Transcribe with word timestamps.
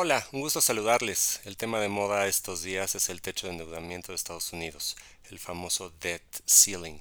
Hola, 0.00 0.24
un 0.30 0.42
gusto 0.42 0.60
saludarles. 0.60 1.40
El 1.44 1.56
tema 1.56 1.80
de 1.80 1.88
moda 1.88 2.28
estos 2.28 2.62
días 2.62 2.94
es 2.94 3.08
el 3.08 3.20
techo 3.20 3.48
de 3.48 3.54
endeudamiento 3.54 4.12
de 4.12 4.14
Estados 4.14 4.52
Unidos, 4.52 4.96
el 5.28 5.40
famoso 5.40 5.90
debt 6.00 6.22
ceiling. 6.46 7.00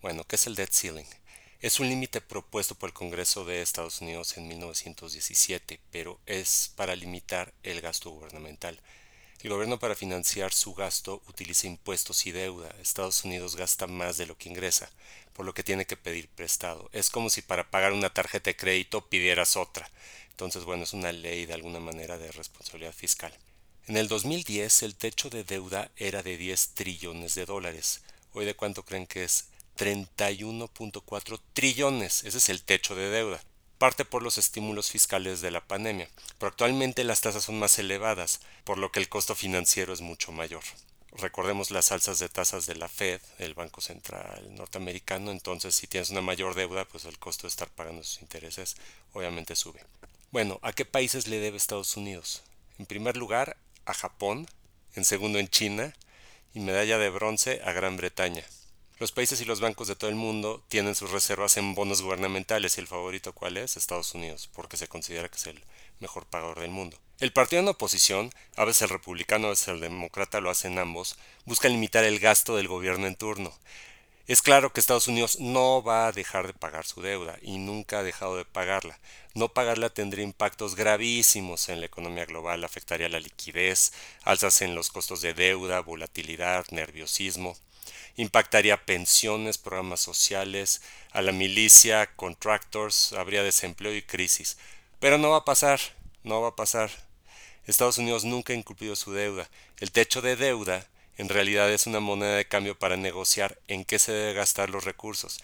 Bueno, 0.00 0.24
¿qué 0.24 0.36
es 0.36 0.46
el 0.46 0.54
debt 0.54 0.72
ceiling? 0.72 1.04
Es 1.60 1.78
un 1.78 1.90
límite 1.90 2.22
propuesto 2.22 2.74
por 2.74 2.88
el 2.88 2.94
Congreso 2.94 3.44
de 3.44 3.60
Estados 3.60 4.00
Unidos 4.00 4.38
en 4.38 4.48
1917, 4.48 5.78
pero 5.90 6.20
es 6.24 6.72
para 6.74 6.96
limitar 6.96 7.52
el 7.64 7.82
gasto 7.82 8.08
gubernamental. 8.08 8.80
El 9.42 9.50
gobierno 9.50 9.78
para 9.78 9.94
financiar 9.94 10.54
su 10.54 10.72
gasto 10.72 11.20
utiliza 11.28 11.66
impuestos 11.66 12.24
y 12.26 12.32
deuda. 12.32 12.74
Estados 12.80 13.24
Unidos 13.24 13.56
gasta 13.56 13.86
más 13.86 14.16
de 14.16 14.24
lo 14.24 14.38
que 14.38 14.48
ingresa, 14.48 14.88
por 15.34 15.44
lo 15.44 15.52
que 15.52 15.64
tiene 15.64 15.84
que 15.84 15.96
pedir 15.98 16.28
prestado. 16.28 16.88
Es 16.92 17.10
como 17.10 17.28
si 17.28 17.42
para 17.42 17.70
pagar 17.70 17.92
una 17.92 18.08
tarjeta 18.08 18.48
de 18.48 18.56
crédito 18.56 19.08
pidieras 19.08 19.56
otra. 19.56 19.90
Entonces, 20.32 20.64
bueno, 20.64 20.82
es 20.82 20.92
una 20.92 21.12
ley 21.12 21.46
de 21.46 21.54
alguna 21.54 21.78
manera 21.78 22.18
de 22.18 22.32
responsabilidad 22.32 22.92
fiscal. 22.92 23.32
En 23.86 23.96
el 23.96 24.08
2010 24.08 24.82
el 24.82 24.94
techo 24.94 25.30
de 25.30 25.44
deuda 25.44 25.90
era 25.96 26.22
de 26.22 26.36
10 26.36 26.74
trillones 26.74 27.34
de 27.34 27.46
dólares. 27.46 28.02
Hoy 28.32 28.44
de 28.44 28.54
cuánto 28.54 28.84
creen 28.84 29.06
que 29.06 29.24
es 29.24 29.46
31.4 29.76 31.40
trillones. 31.52 32.24
Ese 32.24 32.38
es 32.38 32.48
el 32.48 32.62
techo 32.62 32.94
de 32.94 33.10
deuda. 33.10 33.42
Parte 33.78 34.04
por 34.04 34.22
los 34.22 34.38
estímulos 34.38 34.90
fiscales 34.90 35.40
de 35.40 35.50
la 35.50 35.66
pandemia, 35.66 36.08
pero 36.38 36.50
actualmente 36.50 37.02
las 37.02 37.20
tasas 37.20 37.44
son 37.44 37.58
más 37.58 37.78
elevadas, 37.80 38.40
por 38.62 38.78
lo 38.78 38.92
que 38.92 39.00
el 39.00 39.08
costo 39.08 39.34
financiero 39.34 39.92
es 39.92 40.00
mucho 40.00 40.30
mayor. 40.30 40.62
Recordemos 41.16 41.72
las 41.72 41.90
alzas 41.90 42.20
de 42.20 42.28
tasas 42.28 42.64
de 42.66 42.76
la 42.76 42.88
Fed, 42.88 43.20
el 43.38 43.54
Banco 43.54 43.80
Central 43.80 44.54
norteamericano, 44.54 45.32
entonces 45.32 45.74
si 45.74 45.88
tienes 45.88 46.10
una 46.10 46.22
mayor 46.22 46.54
deuda, 46.54 46.84
pues 46.84 47.04
el 47.04 47.18
costo 47.18 47.42
de 47.42 47.48
estar 47.48 47.68
pagando 47.68 48.04
sus 48.04 48.22
intereses 48.22 48.76
obviamente 49.12 49.56
sube. 49.56 49.80
Bueno, 50.32 50.58
¿a 50.62 50.72
qué 50.72 50.86
países 50.86 51.28
le 51.28 51.40
debe 51.40 51.58
Estados 51.58 51.94
Unidos? 51.94 52.42
En 52.78 52.86
primer 52.86 53.18
lugar, 53.18 53.58
a 53.84 53.92
Japón, 53.92 54.48
en 54.94 55.04
segundo 55.04 55.38
en 55.38 55.48
China 55.48 55.92
y 56.54 56.60
medalla 56.60 56.96
de 56.96 57.10
bronce 57.10 57.60
a 57.62 57.72
Gran 57.72 57.98
Bretaña. 57.98 58.42
Los 58.98 59.12
países 59.12 59.42
y 59.42 59.44
los 59.44 59.60
bancos 59.60 59.88
de 59.88 59.94
todo 59.94 60.08
el 60.08 60.16
mundo 60.16 60.64
tienen 60.68 60.94
sus 60.94 61.10
reservas 61.10 61.58
en 61.58 61.74
bonos 61.74 62.00
gubernamentales 62.00 62.78
y 62.78 62.80
el 62.80 62.86
favorito 62.86 63.34
cuál 63.34 63.58
es? 63.58 63.76
Estados 63.76 64.14
Unidos, 64.14 64.48
porque 64.54 64.78
se 64.78 64.88
considera 64.88 65.28
que 65.28 65.36
es 65.36 65.48
el 65.48 65.62
mejor 66.00 66.24
pagador 66.24 66.60
del 66.60 66.70
mundo. 66.70 66.96
El 67.20 67.34
partido 67.34 67.60
en 67.60 67.68
oposición, 67.68 68.30
a 68.56 68.64
veces 68.64 68.82
el 68.82 68.88
republicano, 68.88 69.48
a 69.48 69.50
veces 69.50 69.68
el 69.68 69.80
demócrata, 69.80 70.40
lo 70.40 70.48
hacen 70.48 70.78
ambos, 70.78 71.18
busca 71.44 71.68
limitar 71.68 72.04
el 72.04 72.20
gasto 72.20 72.56
del 72.56 72.68
gobierno 72.68 73.06
en 73.06 73.16
turno. 73.16 73.52
Es 74.28 74.40
claro 74.40 74.72
que 74.72 74.80
Estados 74.80 75.08
Unidos 75.08 75.40
no 75.40 75.82
va 75.82 76.06
a 76.06 76.12
dejar 76.12 76.46
de 76.46 76.52
pagar 76.52 76.86
su 76.86 77.02
deuda 77.02 77.38
y 77.42 77.58
nunca 77.58 77.98
ha 77.98 78.02
dejado 78.02 78.36
de 78.36 78.44
pagarla. 78.44 78.98
No 79.34 79.48
pagarla 79.48 79.90
tendría 79.90 80.24
impactos 80.24 80.76
gravísimos 80.76 81.68
en 81.68 81.80
la 81.80 81.86
economía 81.86 82.24
global, 82.24 82.62
afectaría 82.64 83.08
la 83.08 83.20
liquidez, 83.20 83.92
alzas 84.22 84.62
en 84.62 84.74
los 84.74 84.90
costos 84.90 85.22
de 85.22 85.34
deuda, 85.34 85.80
volatilidad, 85.80 86.64
nerviosismo 86.70 87.56
impactaría 88.16 88.84
pensiones, 88.84 89.58
programas 89.58 90.00
sociales, 90.00 90.82
a 91.10 91.22
la 91.22 91.32
milicia, 91.32 92.14
contractors, 92.14 93.12
habría 93.12 93.42
desempleo 93.42 93.94
y 93.94 94.02
crisis. 94.02 94.58
Pero 95.00 95.18
no 95.18 95.30
va 95.30 95.38
a 95.38 95.44
pasar, 95.44 95.80
no 96.22 96.40
va 96.40 96.48
a 96.48 96.56
pasar. 96.56 96.90
Estados 97.66 97.98
Unidos 97.98 98.24
nunca 98.24 98.52
ha 98.52 98.56
incumplido 98.56 98.96
su 98.96 99.12
deuda. 99.12 99.48
El 99.78 99.92
techo 99.92 100.20
de 100.20 100.36
deuda 100.36 100.86
en 101.18 101.28
realidad 101.28 101.70
es 101.70 101.86
una 101.86 102.00
moneda 102.00 102.36
de 102.36 102.46
cambio 102.46 102.78
para 102.78 102.96
negociar 102.96 103.58
en 103.68 103.84
qué 103.84 103.98
se 103.98 104.12
debe 104.12 104.32
gastar 104.34 104.70
los 104.70 104.84
recursos. 104.84 105.40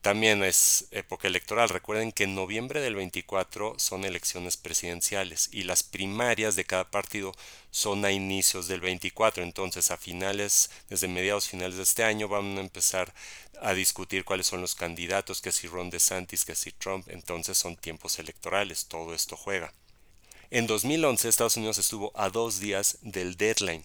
También 0.00 0.44
es 0.44 0.86
época 0.92 1.26
electoral. 1.26 1.68
Recuerden 1.68 2.12
que 2.12 2.24
en 2.24 2.34
noviembre 2.34 2.80
del 2.80 2.94
24 2.94 3.74
son 3.78 4.04
elecciones 4.04 4.56
presidenciales 4.56 5.48
y 5.52 5.64
las 5.64 5.82
primarias 5.82 6.54
de 6.54 6.64
cada 6.64 6.90
partido 6.90 7.32
son 7.70 8.04
a 8.04 8.12
inicios 8.12 8.68
del 8.68 8.80
24. 8.80 9.42
Entonces, 9.42 9.90
a 9.90 9.96
finales, 9.96 10.70
desde 10.88 11.08
mediados 11.08 11.48
finales 11.48 11.76
de 11.76 11.82
este 11.82 12.04
año, 12.04 12.28
van 12.28 12.58
a 12.58 12.60
empezar 12.60 13.12
a 13.60 13.74
discutir 13.74 14.24
cuáles 14.24 14.46
son 14.46 14.60
los 14.60 14.76
candidatos, 14.76 15.40
que 15.40 15.50
si 15.50 15.66
Ron 15.66 15.90
DeSantis, 15.90 16.44
que 16.44 16.54
si 16.54 16.70
Trump. 16.70 17.08
Entonces, 17.08 17.58
son 17.58 17.76
tiempos 17.76 18.20
electorales. 18.20 18.86
Todo 18.86 19.14
esto 19.14 19.36
juega. 19.36 19.72
En 20.50 20.66
2011 20.66 21.28
Estados 21.28 21.56
Unidos 21.56 21.78
estuvo 21.78 22.12
a 22.14 22.30
dos 22.30 22.60
días 22.60 22.98
del 23.02 23.36
deadline 23.36 23.82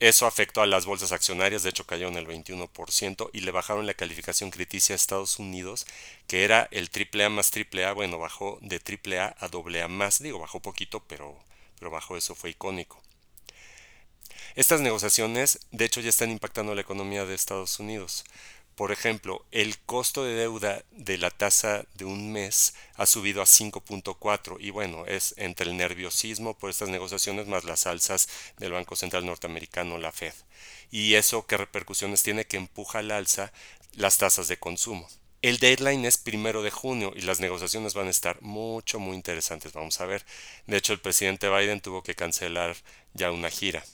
eso 0.00 0.26
afectó 0.26 0.62
a 0.62 0.66
las 0.66 0.86
bolsas 0.86 1.10
accionarias, 1.10 1.64
de 1.64 1.70
hecho 1.70 1.86
cayó 1.86 2.08
en 2.08 2.16
el 2.16 2.26
21% 2.26 3.30
y 3.32 3.40
le 3.40 3.50
bajaron 3.50 3.86
la 3.86 3.94
calificación 3.94 4.50
crediticia 4.50 4.94
a 4.94 4.96
Estados 4.96 5.38
Unidos, 5.40 5.86
que 6.28 6.44
era 6.44 6.68
el 6.70 6.88
AAA 6.88 7.30
más 7.30 7.50
AAA, 7.52 7.92
bueno, 7.94 8.18
bajó 8.18 8.58
de 8.60 8.76
AAA 8.76 9.36
a 9.38 9.46
AA 9.46 9.88
más, 9.88 10.22
digo, 10.22 10.38
bajó 10.38 10.60
poquito, 10.60 11.02
pero, 11.08 11.36
pero 11.78 11.90
bajo 11.90 12.16
eso 12.16 12.36
fue 12.36 12.50
icónico. 12.50 13.02
Estas 14.54 14.80
negociaciones, 14.80 15.60
de 15.72 15.84
hecho, 15.84 16.00
ya 16.00 16.08
están 16.08 16.30
impactando 16.30 16.74
la 16.74 16.80
economía 16.80 17.24
de 17.24 17.34
Estados 17.34 17.78
Unidos. 17.78 18.24
Por 18.78 18.92
ejemplo, 18.92 19.44
el 19.50 19.76
costo 19.76 20.22
de 20.22 20.34
deuda 20.34 20.84
de 20.92 21.18
la 21.18 21.32
tasa 21.32 21.84
de 21.94 22.04
un 22.04 22.30
mes 22.30 22.74
ha 22.94 23.06
subido 23.06 23.42
a 23.42 23.44
5.4 23.44 24.56
y 24.60 24.70
bueno, 24.70 25.04
es 25.04 25.34
entre 25.36 25.68
el 25.68 25.76
nerviosismo 25.76 26.56
por 26.56 26.70
estas 26.70 26.88
negociaciones 26.88 27.48
más 27.48 27.64
las 27.64 27.88
alzas 27.88 28.28
del 28.56 28.70
Banco 28.70 28.94
Central 28.94 29.26
Norteamericano, 29.26 29.98
la 29.98 30.12
Fed. 30.12 30.32
Y 30.92 31.14
eso 31.14 31.44
qué 31.44 31.56
repercusiones 31.56 32.22
tiene 32.22 32.44
que 32.44 32.56
empuja 32.56 33.00
al 33.00 33.10
alza 33.10 33.52
las 33.94 34.16
tasas 34.16 34.46
de 34.46 34.60
consumo. 34.60 35.08
El 35.42 35.58
deadline 35.58 36.04
es 36.04 36.16
primero 36.16 36.62
de 36.62 36.70
junio 36.70 37.12
y 37.16 37.22
las 37.22 37.40
negociaciones 37.40 37.94
van 37.94 38.06
a 38.06 38.10
estar 38.10 38.40
mucho, 38.42 39.00
muy 39.00 39.16
interesantes. 39.16 39.72
Vamos 39.72 40.00
a 40.00 40.06
ver. 40.06 40.24
De 40.68 40.76
hecho, 40.76 40.92
el 40.92 41.00
presidente 41.00 41.48
Biden 41.48 41.80
tuvo 41.80 42.04
que 42.04 42.14
cancelar 42.14 42.76
ya 43.12 43.32
una 43.32 43.50
gira. 43.50 43.84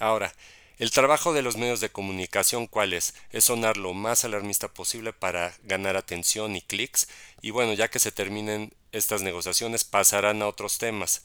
Ahora, 0.00 0.34
el 0.78 0.90
trabajo 0.90 1.32
de 1.32 1.42
los 1.42 1.56
medios 1.56 1.80
de 1.80 1.90
comunicación, 1.90 2.66
¿cuál 2.66 2.92
es? 2.92 3.14
Es 3.30 3.44
sonar 3.44 3.76
lo 3.76 3.94
más 3.94 4.24
alarmista 4.24 4.68
posible 4.68 5.12
para 5.12 5.54
ganar 5.62 5.96
atención 5.96 6.56
y 6.56 6.62
clics. 6.62 7.08
Y 7.40 7.50
bueno, 7.50 7.72
ya 7.74 7.88
que 7.88 7.98
se 7.98 8.12
terminen 8.12 8.72
estas 8.90 9.22
negociaciones, 9.22 9.84
pasarán 9.84 10.42
a 10.42 10.48
otros 10.48 10.78
temas. 10.78 11.22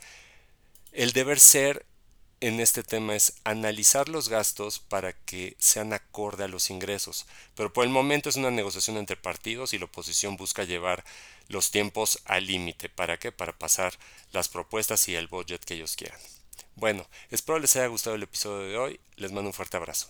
El 0.91 1.11
deber 1.11 1.39
ser 1.39 1.85
en 2.39 2.59
este 2.59 2.83
tema 2.83 3.15
es 3.15 3.33
analizar 3.43 4.09
los 4.09 4.29
gastos 4.29 4.79
para 4.79 5.13
que 5.13 5.55
sean 5.57 5.93
acorde 5.93 6.43
a 6.43 6.47
los 6.47 6.69
ingresos. 6.69 7.25
Pero 7.55 7.73
por 7.73 7.83
el 7.83 7.89
momento 7.89 8.29
es 8.29 8.35
una 8.35 8.51
negociación 8.51 8.97
entre 8.97 9.15
partidos 9.15 9.73
y 9.73 9.79
la 9.79 9.85
oposición 9.85 10.37
busca 10.37 10.63
llevar 10.63 11.03
los 11.47 11.71
tiempos 11.71 12.19
al 12.25 12.45
límite. 12.45 12.89
¿Para 12.89 13.17
qué? 13.17 13.31
Para 13.31 13.57
pasar 13.57 13.93
las 14.31 14.49
propuestas 14.49 15.07
y 15.09 15.15
el 15.15 15.27
budget 15.27 15.63
que 15.63 15.75
ellos 15.75 15.95
quieran. 15.95 16.19
Bueno, 16.77 17.07
espero 17.31 17.57
les 17.57 17.75
haya 17.75 17.87
gustado 17.87 18.15
el 18.15 18.21
episodio 18.21 18.67
de 18.67 18.77
hoy. 18.77 18.99
Les 19.15 19.31
mando 19.31 19.49
un 19.49 19.53
fuerte 19.53 19.77
abrazo. 19.77 20.09